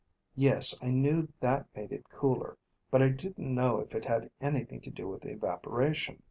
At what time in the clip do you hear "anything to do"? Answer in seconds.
4.41-5.07